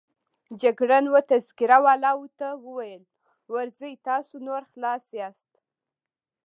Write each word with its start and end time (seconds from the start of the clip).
جګړن 0.61 1.05
وه 1.13 1.21
تذکره 1.31 1.77
والاو 1.85 2.21
ته 2.39 2.47
وویل: 2.65 3.03
ورځئ، 3.53 3.93
تاسو 4.07 4.35
نور 4.47 4.61
خلاص 4.71 5.05
یاست. 5.19 5.51